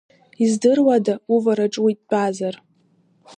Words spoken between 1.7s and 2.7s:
уи дтәазар?